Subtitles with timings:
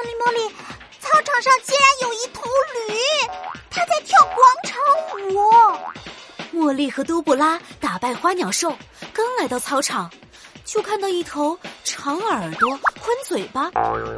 [0.00, 0.54] 茉莉茉莉，
[0.98, 2.42] 操场上竟然有一头
[2.88, 2.94] 驴，
[3.70, 4.80] 它在跳广场
[5.34, 6.58] 舞。
[6.58, 8.74] 茉莉和都布拉打败花鸟兽，
[9.12, 10.10] 刚来到操场，
[10.64, 13.70] 就看到一头长耳朵、宽嘴巴、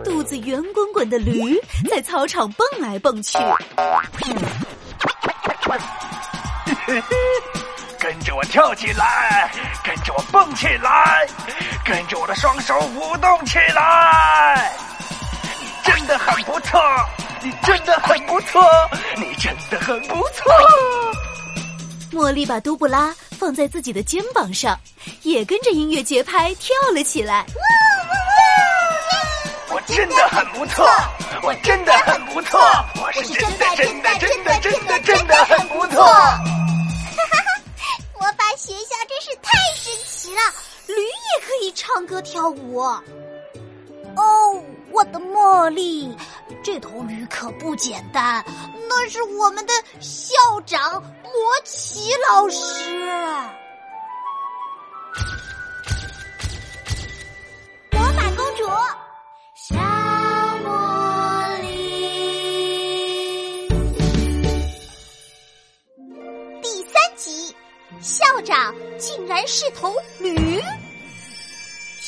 [0.04, 1.60] 肚子圆滚滚的驴
[1.90, 3.36] 在操场蹦来蹦去。
[7.98, 9.52] 跟着我跳起来，
[9.84, 11.26] 跟着我蹦起来，
[11.84, 14.76] 跟着我的双手舞动起来。
[15.84, 16.80] 你真的很不错，
[17.42, 18.62] 你真的很不错，
[19.16, 20.44] 你真的很不错。
[22.12, 24.78] 茉莉把都布拉放在自己的肩膀上，
[25.22, 27.44] 也跟着音乐节拍跳了起来。
[29.70, 30.86] 我真的很不错，
[31.42, 32.60] 我真的很不错，
[33.02, 36.04] 我是真的真的真的真的真的很不错。
[36.04, 37.48] 哈哈哈
[38.20, 40.40] 魔法学校真是太神奇了，
[40.86, 42.80] 驴也可以唱歌跳舞。
[44.16, 46.14] 哦，我的茉莉，
[46.62, 48.44] 这头驴可不简单，
[48.88, 50.34] 那是我们的校
[50.66, 51.32] 长魔
[51.64, 53.00] 奇老师。
[57.90, 58.64] 魔法公主，
[59.54, 59.76] 小
[60.64, 61.68] 茉莉，
[66.62, 67.54] 第三集，
[68.00, 70.60] 校长竟然是头驴。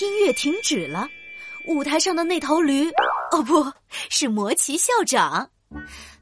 [0.01, 1.09] 音乐停止了，
[1.67, 2.91] 舞台上的那头驴，
[3.33, 3.73] 哦不
[4.11, 5.49] 是魔奇校长，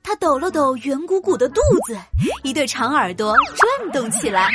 [0.03, 1.99] 他抖了抖圆鼓鼓的肚子，
[2.45, 4.49] 一对长耳朵转动起来。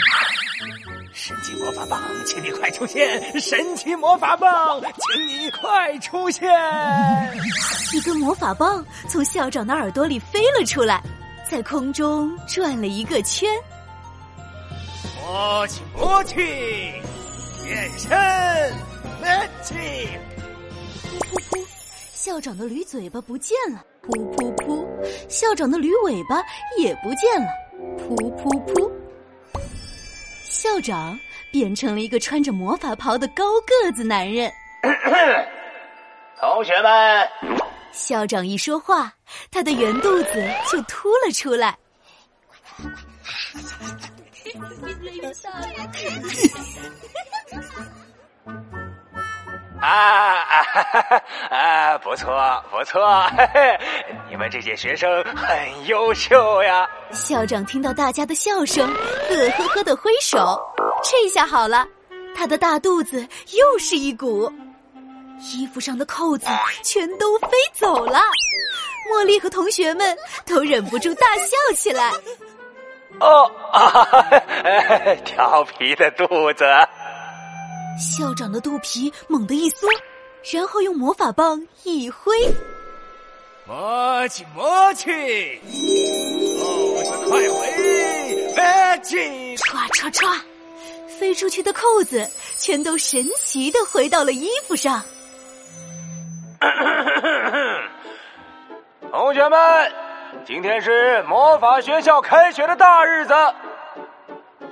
[1.13, 3.39] 神奇魔法棒，请你快出现！
[3.39, 6.49] 神奇魔法棒，请你快出现！
[7.94, 11.01] 一根魔法棒从校长的耳朵里飞了出来，
[11.49, 13.49] 在空中转了一个圈。
[15.19, 16.35] 魔气魔气，
[17.66, 18.09] 变身
[19.22, 20.19] ，magic！
[21.08, 21.66] 噗噗噗，
[22.13, 23.83] 校长的驴嘴巴不见了。
[24.03, 24.86] 噗噗噗，
[25.30, 26.44] 校长的驴尾巴
[26.77, 27.47] 也不见了。
[27.97, 28.91] 噗噗噗，
[30.44, 31.18] 校长
[31.51, 34.51] 变成了一个穿着魔法袍的高个子男人。
[36.40, 37.28] 同学们，
[37.91, 39.13] 校长一说话，
[39.50, 41.78] 他的圆肚子就凸了出来。
[49.88, 51.98] 啊啊哈哈啊！
[52.00, 53.80] 不错不错，嘿嘿，
[54.30, 56.86] 你们这些学生很优秀呀！
[57.12, 58.94] 校长听到大家的笑声，
[59.30, 60.59] 乐呵呵的挥手。
[61.03, 61.88] 这下好了，
[62.36, 63.25] 他的大肚子
[63.58, 64.52] 又是一鼓，
[65.40, 66.48] 衣服上的扣子
[66.84, 68.19] 全都飞走了。
[69.09, 72.12] 茉莉和同学们都忍不住大笑起来。
[73.22, 74.06] 哦啊，
[75.24, 76.66] 调皮的肚子。
[77.97, 79.88] 校长的肚皮猛地一缩，
[80.53, 82.31] 然后用魔法棒一挥，
[83.66, 85.09] 魔气魔气，
[86.59, 87.68] 扣子快回
[88.56, 89.57] ，magic！
[89.57, 90.40] 唰唰唰，
[91.19, 95.02] 飞出去的扣子全都神奇的回到了衣服上。
[99.12, 99.91] 同学们，
[100.46, 103.34] 今天是魔法学校开学的大日子。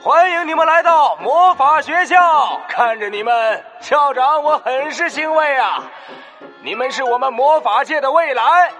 [0.05, 2.61] 欢迎你们来到魔法学校！
[2.69, 5.83] 看着你们，校长我很是欣慰啊！
[6.61, 8.71] 你们是我们魔法界的未来。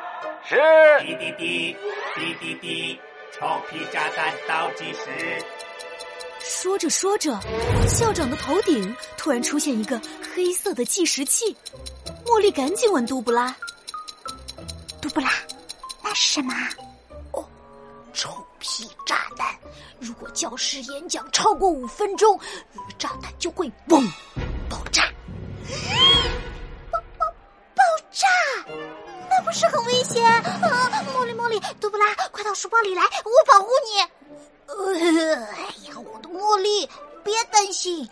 [0.44, 0.56] 是。
[1.00, 1.78] 滴滴滴，
[2.14, 3.02] 滴滴滴，
[3.34, 5.44] 臭屁炸弹倒计时。
[6.42, 7.36] 说着说着，
[7.88, 10.00] 校长的头顶突然出现一个
[10.36, 11.58] 黑色的计时器。
[12.24, 13.52] 茉莉赶紧问杜布拉
[15.02, 15.30] ：“杜布拉，
[16.04, 16.54] 那是什么？”
[20.06, 22.40] 如果教师演讲超过五分钟，
[23.00, 24.08] 炸弹就会嘣
[24.70, 25.02] 爆炸。
[26.92, 27.26] 爆爆
[27.74, 28.28] 爆炸！
[29.28, 30.44] 那不是很危险啊！
[31.12, 34.00] 茉莉茉莉，杜布拉，快到书包里来，我保护你。
[34.68, 36.88] 呃，哎呀，我的茉莉，
[37.24, 38.08] 别担心，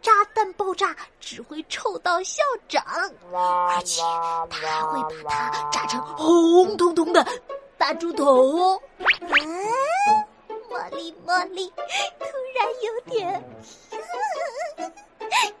[0.00, 2.84] 炸弹爆炸只会臭到校长，
[3.32, 4.00] 而且
[4.48, 7.26] 他还会把它炸成红彤彤的
[7.76, 8.80] 大猪头。
[8.98, 9.71] 嗯。
[10.92, 11.72] 茉莉，茉莉，
[12.18, 13.42] 突然有点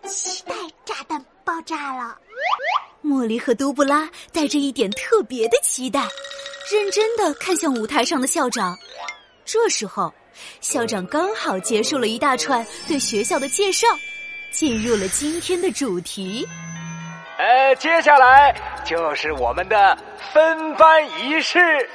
[0.04, 2.18] 期待炸弹爆炸了。
[3.02, 6.00] 茉莉和都布拉带着一点特别的期待，
[6.70, 8.76] 认真的看向舞台上的校长。
[9.44, 10.12] 这时候，
[10.60, 13.86] 校长刚好结束了一大串对学校的介绍，
[14.50, 16.46] 进入了今天的主题。
[17.38, 19.96] 呃，接下来就是我们的
[20.34, 21.88] 分班仪式。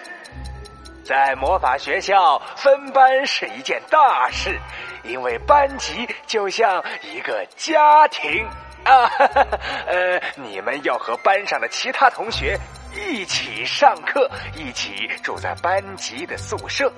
[1.08, 4.60] 在魔法学校分班是一件大事，
[5.06, 8.46] 因为班级就像一个家庭。
[8.84, 9.10] 啊，
[9.88, 12.58] 呃，你们要和班上的其他同学
[12.94, 16.92] 一起上课，一起住在班级的宿舍。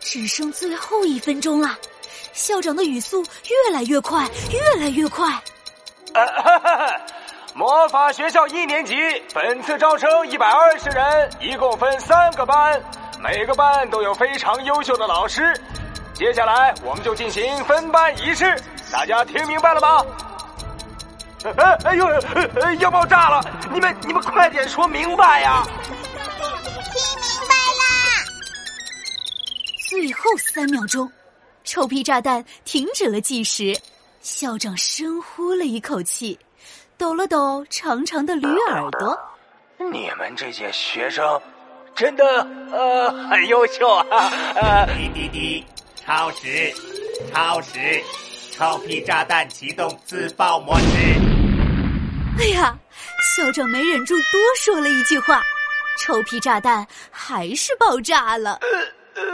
[0.00, 1.78] 只剩最后一分钟了，
[2.34, 5.26] 校长的语速越来越快，越来越快。
[6.12, 7.00] 啊哈哈！
[7.54, 8.94] 魔法学校一年级
[9.34, 12.82] 本次招生一百二十人，一共分三个班，
[13.20, 15.54] 每个班都有非常优秀的老师。
[16.14, 18.58] 接下来我们就进行分班仪式，
[18.90, 20.06] 大家听明白了吗？
[21.58, 22.08] 哎哎呦，
[22.78, 23.44] 要爆炸了！
[23.70, 25.62] 你们你们快点说明白呀！
[25.84, 27.84] 听明白啦！
[29.90, 31.10] 最后三秒钟，
[31.64, 33.78] 臭屁炸弹停止了计时。
[34.22, 36.38] 校长深呼了一口气，
[37.02, 39.18] 抖了抖长长的驴耳朵。
[39.90, 41.42] 你们这些学生
[41.96, 42.24] 真的
[42.70, 44.30] 呃很优秀啊！
[44.54, 45.66] 呃，滴滴滴。
[46.06, 46.72] 超时，
[47.32, 48.00] 超时，
[48.52, 50.84] 臭屁炸弹启动自爆模式。
[52.38, 52.72] 哎呀，
[53.36, 55.42] 校长没忍住多说了一句话，
[55.98, 58.60] 臭屁炸弹还是爆炸了。
[59.16, 59.26] 呃，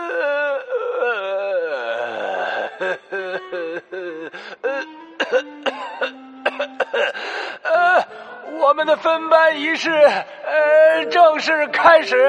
[8.68, 12.22] 我们的分班仪式呃正式开始。